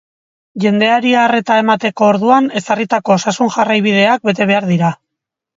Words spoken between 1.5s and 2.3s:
emateko